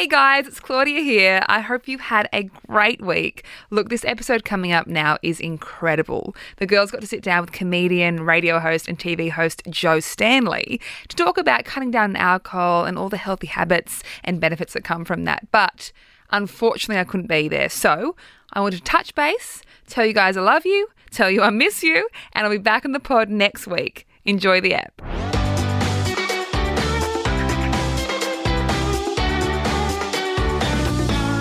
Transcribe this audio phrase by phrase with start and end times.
[0.00, 1.42] Hey guys, it's Claudia here.
[1.46, 3.44] I hope you've had a great week.
[3.68, 6.34] Look, this episode coming up now is incredible.
[6.56, 10.80] The girls got to sit down with comedian, radio host, and TV host Jo Stanley
[11.08, 15.04] to talk about cutting down alcohol and all the healthy habits and benefits that come
[15.04, 15.48] from that.
[15.52, 15.92] But
[16.30, 17.68] unfortunately, I couldn't be there.
[17.68, 18.16] So
[18.54, 21.82] I wanted to touch base, tell you guys I love you, tell you I miss
[21.82, 24.08] you, and I'll be back on the pod next week.
[24.24, 25.29] Enjoy the app.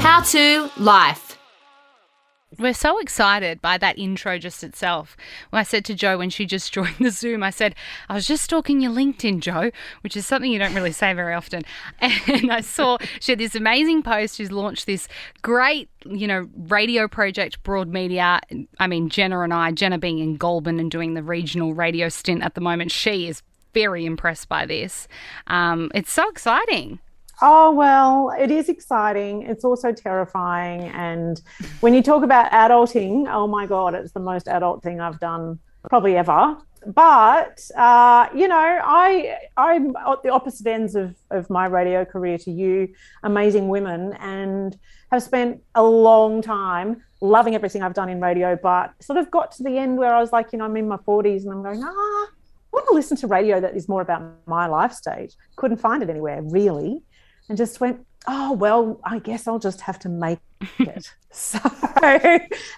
[0.01, 1.37] How to life.
[2.57, 5.15] We're so excited by that intro just itself.
[5.49, 7.75] When I said to Jo when she just joined the Zoom, I said,
[8.09, 11.33] I was just stalking your LinkedIn, Jo, which is something you don't really say very
[11.33, 11.63] often.
[12.01, 14.37] And I saw she had this amazing post.
[14.37, 15.07] She's launched this
[15.41, 18.39] great, you know, radio project, Broad Media.
[18.79, 22.43] I mean, Jenna and I, Jenna being in Goulburn and doing the regional radio stint
[22.43, 25.07] at the moment, she is very impressed by this.
[25.47, 26.99] Um, it's so exciting.
[27.41, 29.43] Oh, well, it is exciting.
[29.43, 30.89] It's also terrifying.
[30.89, 31.41] And
[31.79, 35.59] when you talk about adulting, oh my God, it's the most adult thing I've done
[35.89, 36.57] probably ever.
[36.85, 42.37] But, uh, you know, I, I'm at the opposite ends of, of my radio career
[42.39, 42.89] to you,
[43.23, 44.77] amazing women, and
[45.11, 49.51] have spent a long time loving everything I've done in radio, but sort of got
[49.53, 51.63] to the end where I was like, you know, I'm in my 40s and I'm
[51.63, 52.27] going, ah, I
[52.71, 55.35] want to listen to radio that is more about my life stage.
[55.57, 57.01] Couldn't find it anywhere, really
[57.49, 60.39] and just went, oh, well, I guess I'll just have to make
[60.79, 61.13] it.
[61.31, 61.59] so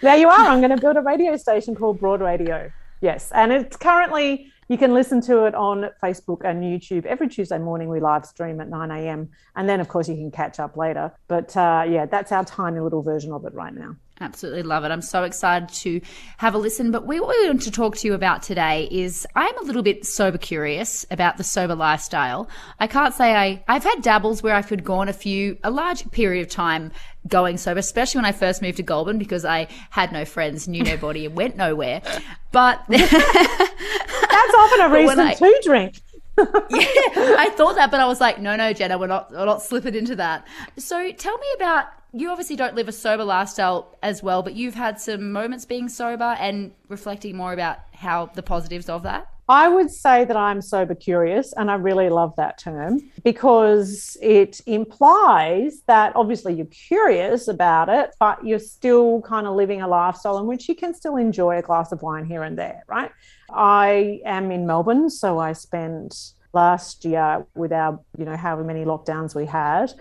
[0.02, 0.48] there you are.
[0.48, 2.72] I'm going to build a radio station called Broad Radio.
[3.02, 3.32] Yes.
[3.34, 7.06] And it's currently, you can listen to it on Facebook and YouTube.
[7.06, 9.30] Every Tuesday morning, we live stream at 9 a.m.
[9.56, 11.12] And then, of course, you can catch up later.
[11.28, 13.96] But uh, yeah, that's our tiny little version of it right now.
[14.22, 14.92] Absolutely love it.
[14.92, 16.00] I'm so excited to
[16.38, 16.92] have a listen.
[16.92, 19.82] But we, what we want to talk to you about today is I'm a little
[19.82, 22.48] bit sober curious about the sober lifestyle.
[22.80, 25.72] I can't say I, I've had dabbles where I could go on a few, a
[25.72, 26.92] large period of time
[27.28, 30.84] going sober, especially when I first moved to Goulburn because I had no friends, knew
[30.84, 32.04] nobody, and went nowhere.
[32.52, 36.00] But that's often a reason I, to drink.
[36.38, 39.64] yeah, I thought that, but I was like, no, no, Jenna, we're not, we're not
[39.64, 40.48] slipping into that.
[40.78, 44.76] So tell me about you obviously don't live a sober lifestyle as well, but you've
[44.76, 49.28] had some moments being sober and reflecting more about how the positives of that.
[49.48, 54.62] I would say that I'm sober curious, and I really love that term because it
[54.66, 60.38] implies that obviously you're curious about it, but you're still kind of living a lifestyle
[60.38, 63.12] in which you can still enjoy a glass of wine here and there, right?
[63.54, 68.86] I am in Melbourne, so I spent last year with our, you know, however many
[68.86, 69.92] lockdowns we had,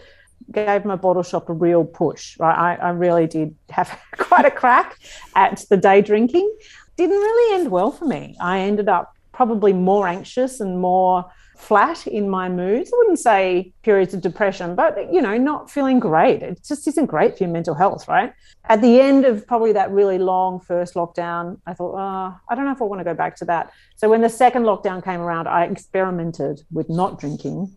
[0.52, 2.38] gave my bottle shop a real push.
[2.38, 4.98] Right, I, I really did have quite a crack
[5.34, 6.50] at the day drinking.
[6.96, 8.36] Didn't really end well for me.
[8.40, 11.24] I ended up probably more anxious and more
[11.60, 12.90] flat in my moods.
[12.92, 16.42] I wouldn't say periods of depression, but you know, not feeling great.
[16.42, 18.32] It just isn't great for your mental health, right?
[18.68, 22.64] At the end of probably that really long first lockdown, I thought, oh, I don't
[22.64, 23.72] know if I want to go back to that.
[23.96, 27.76] So when the second lockdown came around, I experimented with not drinking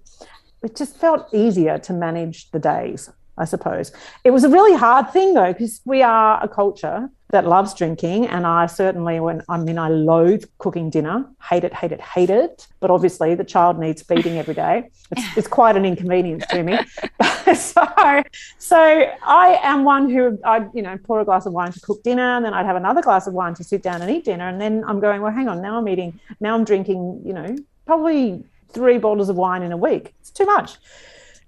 [0.64, 3.92] it just felt easier to manage the days, I suppose.
[4.24, 8.28] It was a really hard thing though, because we are a culture that loves drinking.
[8.28, 12.30] And I certainly, when I mean, I loathe cooking dinner, hate it, hate it, hate
[12.30, 12.68] it.
[12.80, 14.90] But obviously, the child needs feeding every day.
[15.12, 16.78] It's, it's quite an inconvenience to me.
[17.56, 18.24] so,
[18.60, 22.04] so I am one who I, you know, pour a glass of wine to cook
[22.04, 24.48] dinner, and then I'd have another glass of wine to sit down and eat dinner.
[24.48, 27.56] And then I'm going, well, hang on, now I'm eating, now I'm drinking, you know,
[27.88, 30.14] probably three bottles of wine in a week.
[30.20, 30.78] It's too much.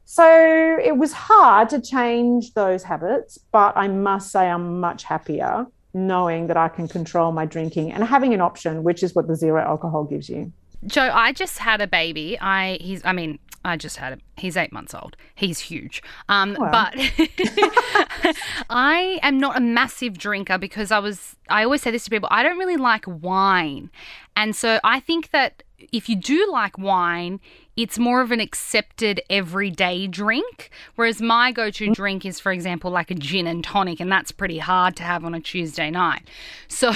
[0.05, 5.65] So it was hard to change those habits, but I must say I'm much happier
[5.95, 9.35] knowing that I can control my drinking and having an option, which is what the
[9.35, 10.51] zero alcohol gives you.
[10.85, 12.37] Jo, I just had a baby.
[12.39, 14.21] I he's I mean, I just had him.
[14.37, 15.17] He's eight months old.
[15.33, 16.03] He's huge.
[16.29, 16.71] Um, well.
[16.71, 16.93] but
[18.69, 22.29] I am not a massive drinker because I was I always say this to people,
[22.31, 23.89] I don't really like wine.
[24.35, 27.39] And so I think that if you do like wine,
[27.75, 30.69] it's more of an accepted everyday drink.
[30.95, 34.31] Whereas my go to drink is, for example, like a gin and tonic, and that's
[34.31, 36.23] pretty hard to have on a Tuesday night.
[36.67, 36.91] So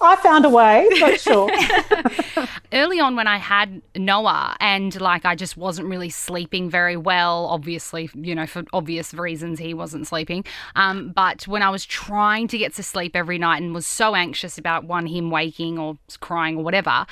[0.00, 1.50] I found a way, but sure.
[2.72, 7.46] Early on, when I had Noah, and like I just wasn't really sleeping very well,
[7.46, 10.44] obviously, you know, for obvious reasons, he wasn't sleeping.
[10.76, 14.14] Um, but when I was trying to get to sleep every night and was so
[14.14, 17.06] anxious about one, him waking or crying or whatever,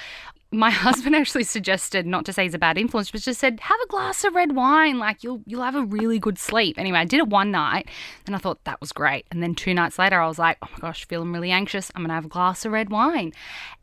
[0.53, 3.79] my husband actually suggested not to say he's a bad influence, but just said have
[3.85, 6.79] a glass of red wine, like you'll you'll have a really good sleep.
[6.79, 7.89] Anyway, I did it one night,
[8.27, 9.27] and I thought that was great.
[9.31, 11.91] And then two nights later, I was like, oh my gosh, feeling really anxious.
[11.95, 13.33] I'm gonna have a glass of red wine,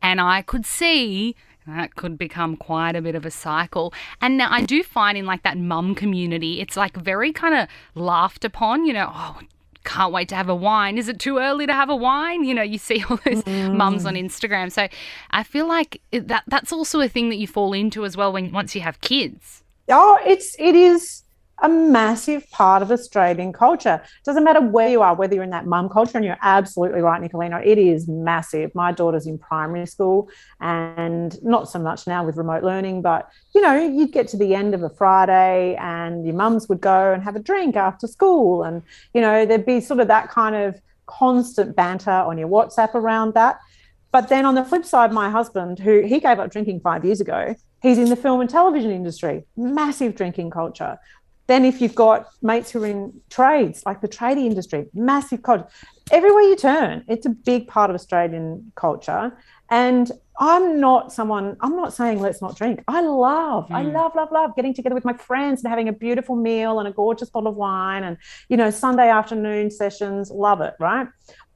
[0.00, 1.34] and I could see
[1.66, 3.92] that could become quite a bit of a cycle.
[4.20, 7.68] And now I do find in like that mum community, it's like very kind of
[7.94, 9.40] laughed upon, you know, oh,
[9.84, 10.98] can't wait to have a wine.
[10.98, 12.44] Is it too early to have a wine?
[12.44, 13.74] You know, you see all those mm.
[13.74, 14.70] mums on Instagram.
[14.70, 14.88] So
[15.30, 18.52] I feel like that that's also a thing that you fall into as well when
[18.52, 19.62] once you have kids.
[19.88, 21.24] Oh, it's it is
[21.62, 24.00] a massive part of Australian culture.
[24.02, 27.00] It doesn't matter where you are, whether you're in that mum culture, and you're absolutely
[27.00, 28.74] right, Nicolina, it is massive.
[28.74, 30.30] My daughter's in primary school
[30.60, 34.54] and not so much now with remote learning, but you know, you'd get to the
[34.54, 38.62] end of a Friday and your mums would go and have a drink after school.
[38.62, 38.82] And,
[39.14, 43.34] you know, there'd be sort of that kind of constant banter on your WhatsApp around
[43.34, 43.58] that.
[44.12, 47.20] But then on the flip side, my husband, who he gave up drinking five years
[47.20, 50.98] ago, he's in the film and television industry, massive drinking culture.
[51.50, 55.66] Then, if you've got mates who are in trades, like the tradie industry, massive culture.
[56.12, 59.36] Everywhere you turn, it's a big part of Australian culture.
[59.68, 62.84] And I'm not someone, I'm not saying let's not drink.
[62.86, 63.74] I love, mm.
[63.74, 66.86] I love, love, love getting together with my friends and having a beautiful meal and
[66.86, 68.16] a gorgeous bottle of wine and,
[68.48, 70.30] you know, Sunday afternoon sessions.
[70.30, 71.08] Love it, right?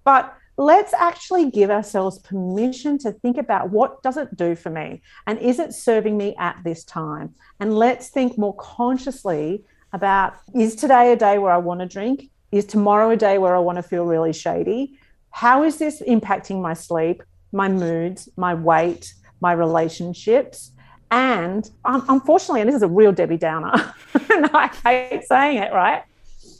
[0.03, 5.03] But let's actually give ourselves permission to think about what does it do for me
[5.29, 9.63] and is it serving me at this time and let's think more consciously
[9.95, 12.29] about is today a day where I want to drink?
[12.53, 14.99] Is tomorrow a day where I want to feel really shady?
[15.31, 20.73] How is this impacting my sleep, my moods, my weight, my relationships?
[21.11, 23.73] And um, unfortunately, and this is a real Debbie Downer,
[24.33, 26.03] and I hate saying it, right?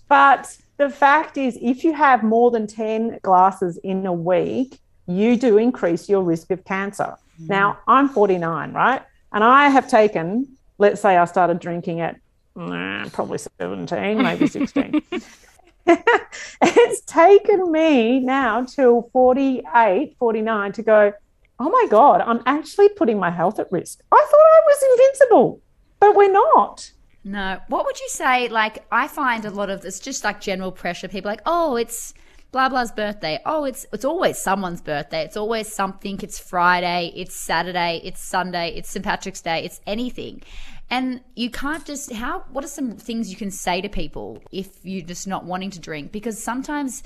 [0.09, 5.37] But the fact is, if you have more than 10 glasses in a week, you
[5.37, 7.17] do increase your risk of cancer.
[7.43, 7.49] Mm.
[7.49, 9.03] Now, I'm 49, right?
[9.33, 12.17] And I have taken, let's say I started drinking at
[12.57, 15.03] nah, probably 17, maybe 16.
[15.87, 21.13] it's taken me now till 48, 49 to go,
[21.59, 24.01] oh my God, I'm actually putting my health at risk.
[24.11, 25.61] I thought I was invincible,
[26.01, 26.91] but we're not.
[27.25, 27.59] No.
[27.69, 28.49] What would you say?
[28.49, 31.09] Like, I find a lot of it's just like general pressure.
[31.09, 32.13] People like, oh, it's
[32.53, 33.41] blah blah's birthday.
[33.47, 35.23] Oh, it's it's always someone's birthday.
[35.23, 36.21] It's always something.
[36.23, 37.13] It's Friday.
[37.17, 38.01] It's Saturday.
[38.05, 38.75] It's Sunday.
[38.77, 39.65] It's St Patrick's Day.
[39.65, 40.43] It's anything.
[40.91, 44.69] And you can't just how what are some things you can say to people if
[44.83, 46.13] you're just not wanting to drink?
[46.13, 47.03] Because sometimes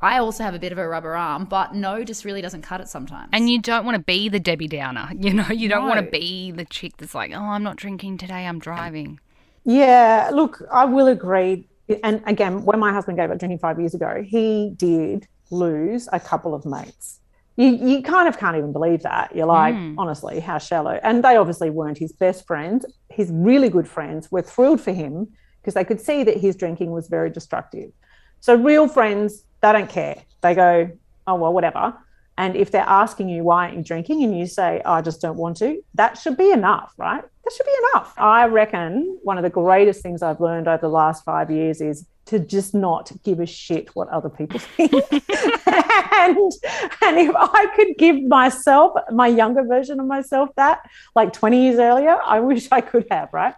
[0.00, 2.80] I also have a bit of a rubber arm, but no just really doesn't cut
[2.80, 3.30] it sometimes.
[3.32, 5.10] And you don't want to be the Debbie Downer.
[5.24, 5.88] You know, you don't no.
[5.88, 9.18] want to be the chick that's like, oh, I'm not drinking today, I'm driving.
[9.64, 11.66] Yeah, look, I will agree.
[12.02, 16.20] And again, when my husband gave up drinking five years ago, he did lose a
[16.20, 17.20] couple of mates
[17.56, 19.34] you, you kind of can't even believe that.
[19.34, 19.94] You're like, mm.
[19.96, 20.98] honestly, how shallow.
[21.02, 22.84] And they obviously weren't his best friends.
[23.10, 25.28] His really good friends were thrilled for him
[25.60, 27.90] because they could see that his drinking was very destructive.
[28.40, 30.22] So, real friends, they don't care.
[30.42, 30.90] They go,
[31.26, 31.94] oh, well, whatever.
[32.36, 34.24] And if they're asking you, why aren't you drinking?
[34.24, 37.24] And you say, I just don't want to, that should be enough, right?
[37.44, 38.14] That should be enough.
[38.16, 42.06] I reckon one of the greatest things I've learned over the last five years is
[42.26, 44.92] to just not give a shit what other people think.
[44.92, 46.52] and,
[47.02, 50.80] and if I could give myself, my younger version of myself, that
[51.14, 53.54] like 20 years earlier, I wish I could have, right?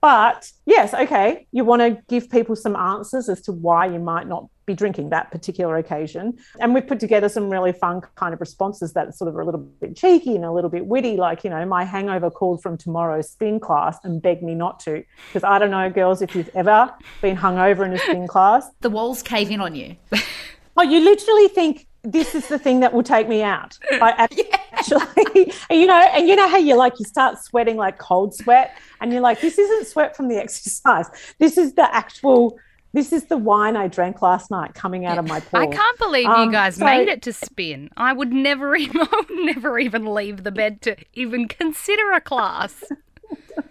[0.00, 4.26] But yes, okay, you want to give people some answers as to why you might
[4.26, 6.36] not be drinking that particular occasion.
[6.60, 9.44] And we've put together some really fun kind of responses that sort of are a
[9.44, 12.76] little bit cheeky and a little bit witty, like, you know, my hangover called from
[12.76, 15.04] tomorrow's spin class and begged me not to.
[15.28, 16.92] Because I don't know, girls, if you've ever
[17.22, 18.68] been hungover in a spin class.
[18.80, 19.96] The walls cave in on you.
[20.76, 23.78] oh, you literally think this is the thing that will take me out.
[23.90, 24.28] I
[24.72, 25.02] actually,
[25.34, 25.52] yeah.
[25.70, 29.12] you know, and you know how you like you start sweating like cold sweat, and
[29.12, 31.06] you're like, this isn't sweat from the exercise.
[31.38, 32.58] This is the actual
[32.96, 35.64] this is the wine I drank last night coming out of my pores.
[35.64, 37.90] I can't believe um, you guys so, made it to spin.
[37.94, 42.22] I would never even, I would never even leave the bed to even consider a
[42.22, 42.82] class.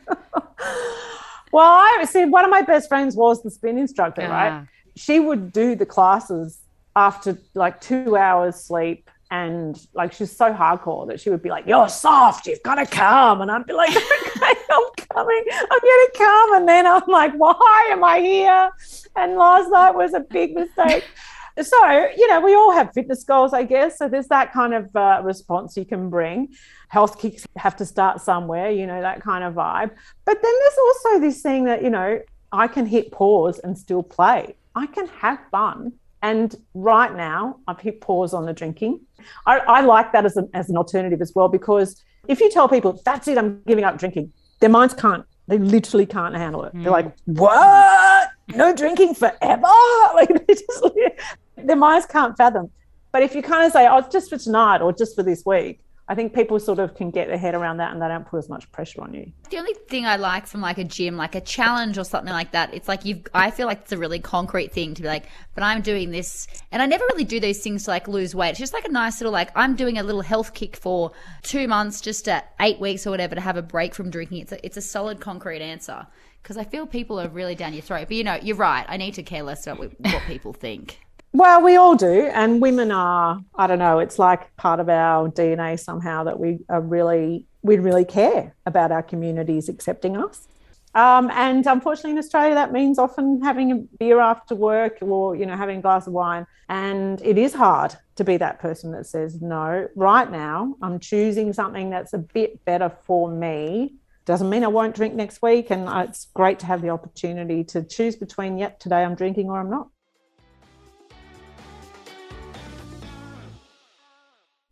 [1.52, 2.26] well, I see.
[2.26, 4.32] One of my best friends was the spin instructor, uh-huh.
[4.32, 4.68] right?
[4.96, 6.60] She would do the classes
[6.96, 11.66] after like two hours sleep and like she's so hardcore that she would be like,
[11.66, 12.46] "You're soft.
[12.46, 14.35] You've got to come," and I'd be like, "Okay,
[14.72, 15.44] I'm coming.
[15.52, 18.70] I'm going to come." And then I'm like, "Why am I here?"
[19.16, 21.06] And last night was a big mistake.
[21.62, 23.98] so you know, we all have fitness goals, I guess.
[23.98, 26.50] So there's that kind of uh, response you can bring.
[26.90, 29.92] Health kicks have to start somewhere, you know, that kind of vibe.
[30.26, 34.04] But then there's also this thing that you know, I can hit pause and still
[34.04, 34.56] play.
[34.76, 35.94] I can have fun
[36.26, 39.02] and right now, I've hit pause on the drinking.
[39.46, 42.68] I, I like that as, an, as an alternative as well, because if you tell
[42.68, 46.74] people, that's it, I'm giving up drinking, their minds can't, they literally can't handle it.
[46.74, 46.84] Mm.
[46.84, 48.30] They're like, what?
[48.56, 49.68] No drinking forever?
[50.14, 50.86] Like, they just,
[51.58, 52.72] their minds can't fathom.
[53.12, 55.82] But if you kind of say, oh, just for tonight or just for this week,
[56.08, 58.38] I think people sort of can get their head around that and they don't put
[58.38, 59.32] as much pressure on you.
[59.50, 62.52] The only thing I like from like a gym, like a challenge or something like
[62.52, 65.26] that, it's like you've, I feel like it's a really concrete thing to be like,
[65.56, 66.48] but I'm doing this.
[66.72, 68.52] And I never really do those things to like lose weight.
[68.52, 71.68] It's just like a nice little, like, I'm doing a little health kick for two
[71.68, 74.42] months, just at eight weeks or whatever to have a break from drinking.
[74.42, 76.06] It's a, it's a solid concrete answer
[76.44, 78.10] because I feel people are really down your throat.
[78.10, 78.86] But you know, you're right.
[78.88, 81.00] I need to care less about what people think.
[81.38, 82.30] Well, we all do.
[82.34, 86.60] And women are, I don't know, it's like part of our DNA somehow that we
[86.70, 90.48] are really, we really care about our communities accepting us.
[90.94, 95.46] Um, and unfortunately, in Australia, that means often having a beer after work or, you
[95.46, 96.48] know, having a glass of wine.
[96.70, 101.52] And it is hard to be that person that says, no, right now, I'm choosing
[101.52, 103.96] something that's a bit better for me.
[104.24, 105.70] Doesn't mean I won't drink next week.
[105.70, 109.60] And it's great to have the opportunity to choose between, yep, today I'm drinking or
[109.60, 109.90] I'm not.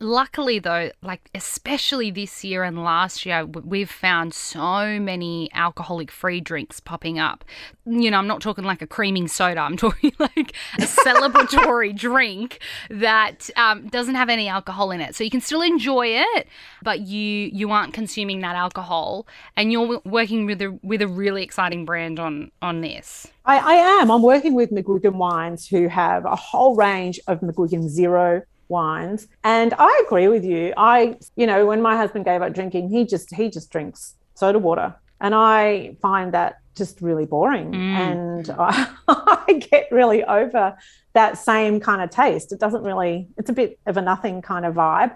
[0.04, 6.42] Luckily, though, like especially this year and last year, we've found so many alcoholic free
[6.42, 7.46] drinks popping up.
[7.86, 12.60] You know, I'm not talking like a creaming soda, I'm talking like a celebratory drink
[12.90, 15.16] that um, doesn't have any alcohol in it.
[15.16, 16.48] So you can still enjoy it,
[16.82, 21.44] but you you aren't consuming that alcohol, and you're working with a with a really
[21.44, 23.28] exciting brand on on this.
[23.46, 24.12] I, I am.
[24.12, 29.28] I'm working with McGuigan Wines, who have a whole range of McGuigan Zero wines.
[29.44, 30.74] And I agree with you.
[30.78, 34.60] I, you know, when my husband gave up drinking, he just he just drinks soda
[34.60, 34.96] water.
[35.20, 37.72] And I find that just really boring.
[37.72, 37.96] Mm.
[37.96, 40.76] And I, I get really over
[41.14, 42.52] that same kind of taste.
[42.52, 45.16] It doesn't really, it's a bit of a nothing kind of vibe.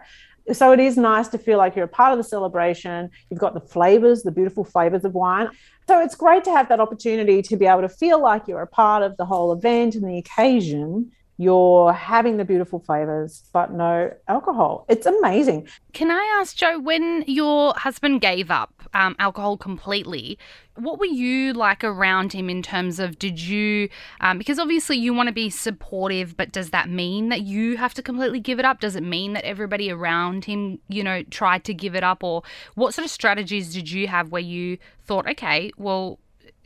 [0.53, 3.09] So it is nice to feel like you're a part of the celebration.
[3.29, 5.49] You've got the flavors, the beautiful flavors of wine.
[5.87, 8.67] So it's great to have that opportunity to be able to feel like you're a
[8.67, 14.11] part of the whole event and the occasion you're having the beautiful flavors, but no
[14.27, 14.85] alcohol.
[14.89, 15.67] It's amazing.
[15.93, 20.39] Can I ask, Jo, when your husband gave up um, alcohol completely,
[20.75, 23.89] what were you like around him in terms of did you,
[24.21, 27.93] um, because obviously you want to be supportive, but does that mean that you have
[27.95, 28.79] to completely give it up?
[28.79, 32.23] Does it mean that everybody around him, you know, tried to give it up?
[32.23, 32.41] Or
[32.73, 36.19] what sort of strategies did you have where you thought, okay, well,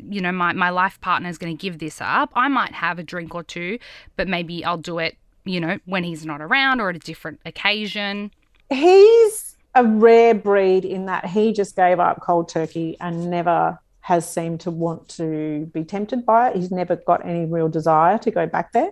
[0.09, 2.31] you know, my, my life partner is going to give this up.
[2.35, 3.79] I might have a drink or two,
[4.15, 7.39] but maybe I'll do it, you know, when he's not around or at a different
[7.45, 8.31] occasion.
[8.69, 14.29] He's a rare breed in that he just gave up cold turkey and never has
[14.29, 16.55] seemed to want to be tempted by it.
[16.55, 18.91] He's never got any real desire to go back there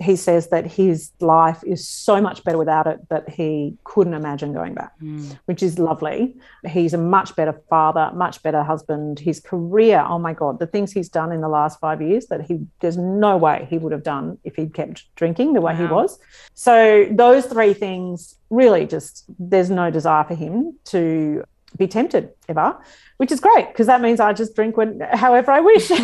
[0.00, 4.52] he says that his life is so much better without it that he couldn't imagine
[4.52, 5.38] going back, mm.
[5.46, 6.36] which is lovely.
[6.66, 9.18] He's a much better father, much better husband.
[9.18, 12.42] His career, oh my God, the things he's done in the last five years that
[12.42, 15.86] he there's no way he would have done if he'd kept drinking the way wow.
[15.86, 16.18] he was.
[16.54, 21.44] So those three things really just there's no desire for him to
[21.78, 22.76] be tempted ever,
[23.18, 25.88] which is great because that means I just drink when however I wish.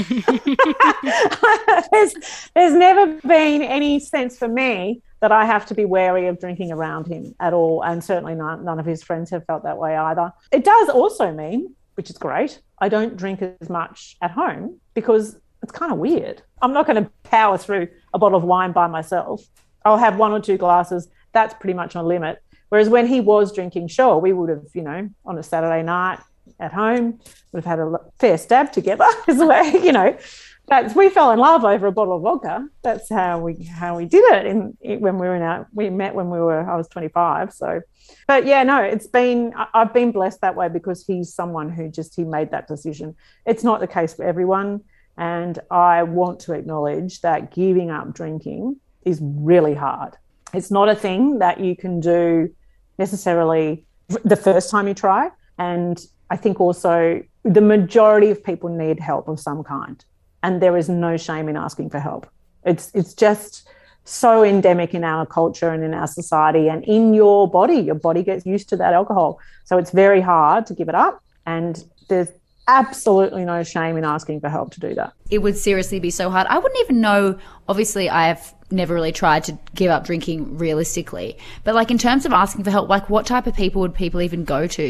[1.92, 2.14] there's,
[2.54, 6.70] there's never been any sense for me that I have to be wary of drinking
[6.70, 9.96] around him at all, and certainly none, none of his friends have felt that way
[9.96, 10.32] either.
[10.52, 15.38] It does also mean, which is great, I don't drink as much at home because
[15.62, 16.42] it's kind of weird.
[16.60, 19.42] I'm not going to power through a bottle of wine by myself.
[19.84, 21.08] I'll have one or two glasses.
[21.32, 22.42] That's pretty much my limit.
[22.68, 26.18] Whereas when he was drinking, sure, we would have, you know, on a Saturday night
[26.58, 27.20] at home,
[27.52, 30.16] would have had a fair stab together as well, you know.
[30.66, 32.66] That's we fell in love over a bottle of vodka.
[32.82, 36.14] That's how we how we did it in when we were in our we met
[36.14, 37.52] when we were I was 25.
[37.52, 37.82] So
[38.26, 42.16] but yeah, no, it's been I've been blessed that way because he's someone who just
[42.16, 43.14] he made that decision.
[43.44, 44.80] It's not the case for everyone.
[45.16, 50.16] And I want to acknowledge that giving up drinking is really hard.
[50.56, 52.54] It's not a thing that you can do
[52.98, 53.86] necessarily
[54.24, 55.30] the first time you try.
[55.58, 60.04] And I think also the majority of people need help of some kind.
[60.42, 62.28] And there is no shame in asking for help.
[62.64, 63.68] It's it's just
[64.04, 67.76] so endemic in our culture and in our society and in your body.
[67.76, 69.40] Your body gets used to that alcohol.
[69.64, 71.22] So it's very hard to give it up.
[71.46, 72.28] And there's
[72.66, 75.12] absolutely no shame in asking for help to do that.
[75.30, 76.46] It would seriously be so hard.
[76.48, 77.38] I wouldn't even know.
[77.68, 82.26] Obviously, I have never really tried to give up drinking realistically, but like in terms
[82.26, 84.82] of asking for help, like what type of people would people even go to?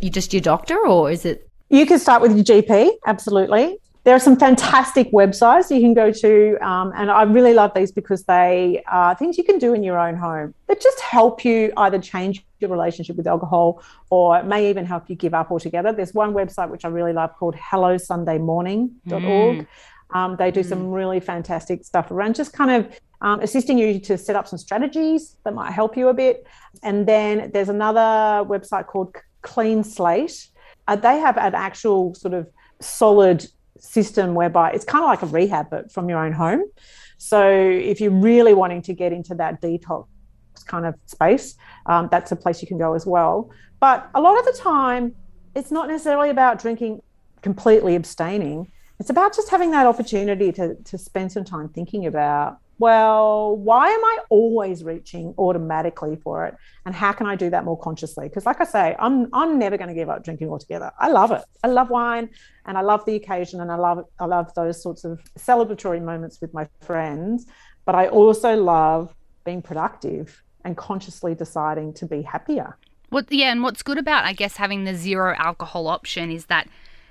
[0.00, 1.48] You just your doctor, or is it?
[1.68, 6.10] You can start with your GP, absolutely there are some fantastic websites you can go
[6.10, 9.82] to, um, and I really love these because they are things you can do in
[9.82, 14.70] your own home that just help you either change your relationship with alcohol or may
[14.70, 15.92] even help you give up altogether.
[15.92, 19.58] There's one website which I really love called hellosundaymorning.org.
[19.58, 19.66] Mm.
[20.16, 24.16] Um, they do some really fantastic stuff around just kind of um, assisting you to
[24.16, 26.46] set up some strategies that might help you a bit.
[26.82, 30.48] And then there's another website called Clean Slate.
[30.86, 32.48] Uh, they have an actual sort of
[32.80, 33.46] solid
[33.78, 36.62] system whereby it's kind of like a rehab, but from your own home.
[37.18, 40.06] So if you're really wanting to get into that detox
[40.66, 41.56] kind of space,
[41.86, 43.50] um, that's a place you can go as well.
[43.80, 45.14] But a lot of the time,
[45.54, 47.02] it's not necessarily about drinking
[47.42, 48.70] completely abstaining.
[49.00, 53.88] It's about just having that opportunity to, to spend some time thinking about well, why
[53.88, 56.54] am I always reaching automatically for it?
[56.86, 58.28] And how can I do that more consciously?
[58.28, 60.92] Because, like I say, I'm I'm never going to give up drinking altogether.
[60.98, 61.42] I love it.
[61.64, 62.30] I love wine,
[62.66, 66.40] and I love the occasion, and I love I love those sorts of celebratory moments
[66.40, 67.46] with my friends.
[67.84, 72.76] But I also love being productive and consciously deciding to be happier.
[73.08, 76.68] What yeah, and what's good about I guess having the zero alcohol option is that,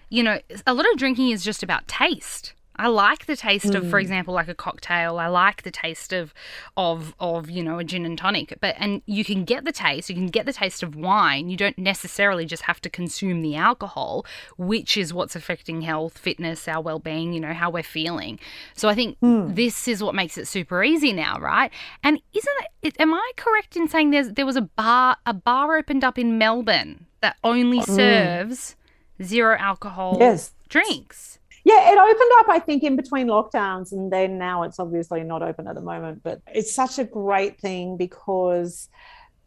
[0.10, 2.54] you know, a lot of drinking is just about taste.
[2.80, 3.76] I like the taste mm.
[3.76, 4.02] of, for mm.
[4.02, 5.20] example, like a cocktail.
[5.20, 6.34] I like the taste of,
[6.76, 8.58] of, of you know, a gin and tonic.
[8.62, 10.10] But and you can get the taste.
[10.10, 11.50] You can get the taste of wine.
[11.50, 14.26] You don't necessarily just have to consume the alcohol,
[14.58, 17.34] which is what's affecting health, fitness, our well-being.
[17.34, 18.40] You know, how we're feeling.
[18.76, 19.56] So I think mm.
[19.56, 21.72] this is what makes it super easy now, right?
[22.04, 22.96] And isn't it?
[23.00, 26.38] Am I correct in saying there's there was a bar a bar opened up in
[26.38, 27.86] Melbourne that only mm.
[27.86, 28.76] serves
[29.22, 30.54] zero alcohol yes.
[30.70, 31.37] drinks?
[31.68, 35.44] Yeah, it opened up, I think, in between lockdowns, and then now it's obviously not
[35.44, 36.24] open at the moment.
[36.24, 38.88] But it's such a great thing because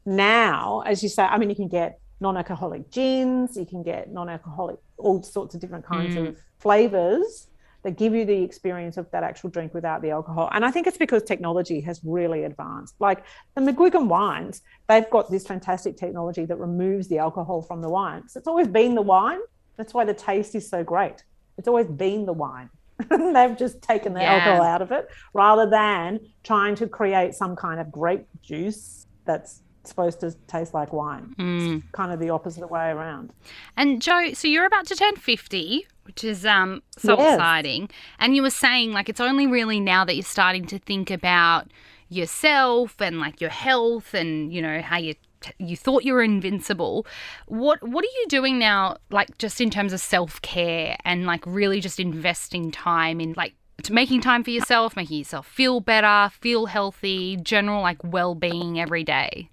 [0.05, 4.77] now, as you say, I mean, you can get non-alcoholic gins, you can get non-alcoholic,
[4.99, 6.29] all sorts of different kinds mm.
[6.29, 7.49] of flavors
[7.85, 10.51] that give you the experience of that actual drink without the alcohol.
[10.53, 12.97] And I think it's because technology has really advanced.
[12.99, 13.25] Like
[13.55, 14.61] the McGuigan wines,
[14.91, 18.29] they've got this fantastic technology that removes the alcohol from the wine.
[18.29, 19.41] So it's always been the wine.
[19.79, 21.25] That's why the taste is so great.
[21.61, 22.71] It's always been the wine.
[23.11, 24.33] They've just taken the yeah.
[24.33, 29.61] alcohol out of it rather than trying to create some kind of grape juice that's
[29.85, 31.35] supposed to taste like wine.
[31.39, 31.83] Mm.
[31.93, 33.35] kind of the opposite way around.
[33.77, 37.35] And Jo, so you're about to turn 50, which is um so yes.
[37.35, 37.91] exciting.
[38.19, 41.71] And you were saying like it's only really now that you're starting to think about
[42.09, 45.15] yourself and like your health and you know how you
[45.59, 47.07] you thought you were invincible.
[47.47, 51.81] What what are you doing now like just in terms of self-care and like really
[51.81, 53.55] just investing time in like
[53.89, 59.49] making time for yourself, making yourself feel better, feel healthy, general like well-being every day?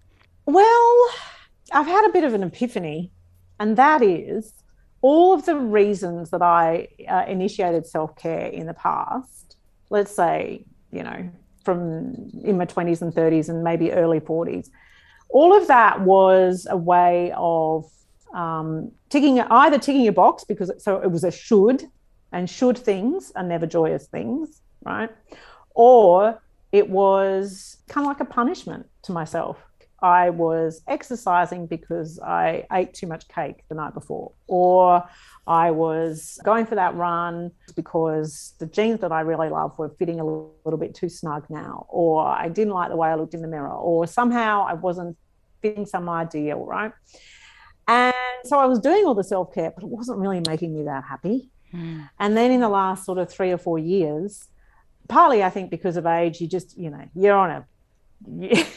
[0.46, 1.10] Well,
[1.72, 3.12] I've had a bit of an epiphany
[3.60, 4.54] and that is
[5.02, 9.56] all of the reasons that I uh, initiated self-care in the past,
[9.90, 11.30] let's say, you know,
[11.64, 14.70] from in my 20s and 30s and maybe early 40s
[15.30, 17.86] all of that was a way of
[18.34, 21.84] um, ticking either ticking a box because it, so it was a should
[22.32, 25.10] and should things are never joyous things right?
[25.76, 29.58] Or it was kind of like a punishment to myself
[30.02, 35.04] i was exercising because i ate too much cake the night before or
[35.48, 40.20] i was going for that run because the jeans that i really love were fitting
[40.20, 43.42] a little, bit too snug now or i didn't like the way i looked in
[43.42, 45.18] the mirror or somehow i wasn't
[45.62, 46.92] fitting some ideal, right?
[47.88, 48.14] And
[48.46, 51.04] so I was doing all the self care, but it wasn't really making me that
[51.04, 51.50] happy.
[51.74, 52.10] Mm.
[52.20, 54.48] And then in the last sort of three or four years,
[55.08, 57.66] partly I think because of age, you just, you know, you're on a,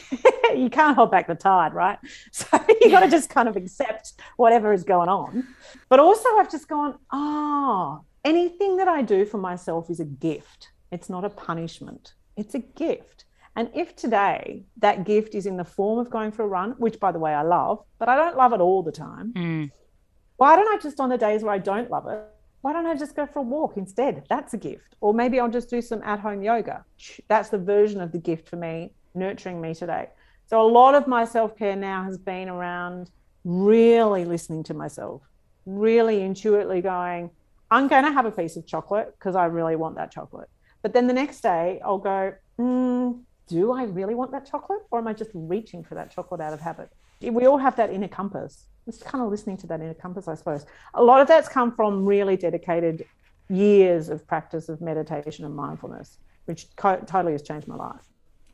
[0.57, 1.99] you, can't hold back the tide, right?
[2.31, 2.47] So
[2.81, 5.47] you got to just kind of accept whatever is going on.
[5.89, 10.69] But also, I've just gone, oh, anything that I do for myself is a gift.
[10.91, 13.25] It's not a punishment, it's a gift.
[13.55, 16.99] And if today that gift is in the form of going for a run, which
[16.99, 19.71] by the way I love, but I don't love it all the time, mm.
[20.37, 22.21] why don't I just on the days where I don't love it,
[22.61, 24.23] why don't I just go for a walk instead?
[24.29, 24.95] That's a gift.
[25.01, 26.85] Or maybe I'll just do some at home yoga.
[27.27, 30.07] That's the version of the gift for me, nurturing me today.
[30.51, 33.09] So a lot of my self care now has been around
[33.45, 35.21] really listening to myself,
[35.65, 37.29] really intuitively going,
[37.71, 40.49] I'm going to have a piece of chocolate because I really want that chocolate.
[40.81, 44.99] But then the next day I'll go, mm, do I really want that chocolate or
[44.99, 46.89] am I just reaching for that chocolate out of habit?
[47.21, 48.65] We all have that inner compass.
[48.83, 50.65] Just kind of listening to that inner compass, I suppose.
[50.95, 53.05] A lot of that's come from really dedicated
[53.49, 58.01] years of practice of meditation and mindfulness, which totally has changed my life.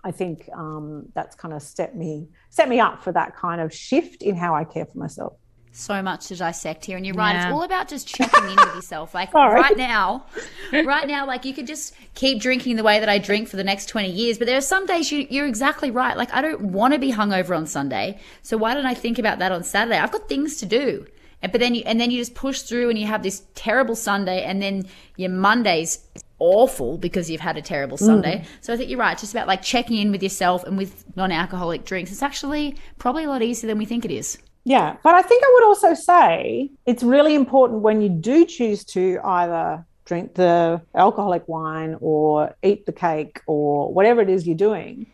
[0.03, 3.73] I think um, that's kind of set me set me up for that kind of
[3.73, 5.33] shift in how I care for myself
[5.77, 6.97] so much to dissect here.
[6.97, 7.45] And you're right, yeah.
[7.45, 9.13] it's all about just checking in with yourself.
[9.13, 10.25] Like right now,
[10.71, 13.63] right now, like you could just keep drinking the way that I drink for the
[13.63, 14.37] next 20 years.
[14.37, 16.17] But there are some days you, you're exactly right.
[16.17, 18.19] Like I don't want to be hungover on Sunday.
[18.41, 19.97] So why don't I think about that on Saturday?
[19.97, 21.05] I've got things to do.
[21.41, 23.95] And- But then you and then you just push through and you have this terrible
[23.95, 25.99] Sunday and then your Monday's
[26.39, 28.05] awful because you've had a terrible mm.
[28.05, 28.45] Sunday.
[28.61, 29.13] So I think you're right.
[29.13, 32.11] It's just about like checking in with yourself and with non-alcoholic drinks.
[32.11, 34.37] It's actually probably a lot easier than we think it is.
[34.63, 38.83] Yeah, but I think I would also say it's really important when you do choose
[38.85, 44.57] to either drink the alcoholic wine or eat the cake or whatever it is you're
[44.57, 45.05] doing,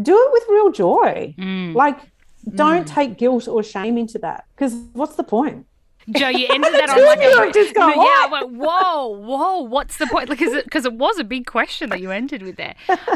[0.00, 1.34] do it with real joy.
[1.38, 1.74] Mm.
[1.74, 2.00] Like,
[2.54, 2.94] don't mm.
[2.94, 5.66] take guilt or shame into that because what's the point?
[6.16, 7.96] Jo, you ended that on like a just No, yeah.
[7.96, 9.60] "What?" I went, whoa, whoa.
[9.60, 10.28] What's the point?
[10.28, 12.74] Because it, 'cause it was a big question that you ended with there.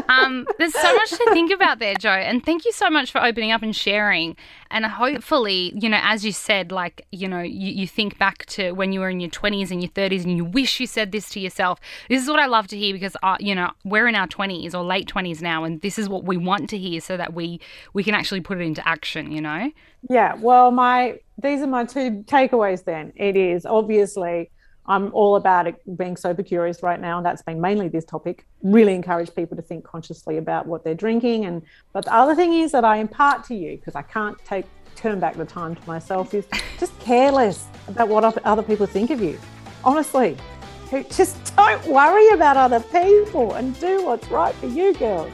[0.09, 2.09] Um, there's so much to think about there, Jo.
[2.09, 4.35] And thank you so much for opening up and sharing.
[4.71, 8.71] And hopefully, you know, as you said, like you know, you, you think back to
[8.71, 11.29] when you were in your 20s and your 30s, and you wish you said this
[11.29, 11.79] to yourself.
[12.09, 14.73] This is what I love to hear because uh, you know we're in our 20s
[14.73, 17.59] or late 20s now, and this is what we want to hear so that we
[17.93, 19.31] we can actually put it into action.
[19.31, 19.71] You know.
[20.09, 23.13] Yeah, well, my these are my two takeaways then.
[23.15, 24.51] It is obviously
[24.87, 28.45] I'm all about it being sober curious right now, and that's been mainly this topic.
[28.61, 31.45] Really encourage people to think consciously about what they're drinking.
[31.45, 34.65] And but the other thing is that I impart to you, because I can't take
[34.95, 36.45] turn back the time to myself, is
[36.79, 39.39] just careless about what other people think of you.
[39.83, 40.37] Honestly.
[41.09, 45.31] Just don't worry about other people and do what's right for you, girls.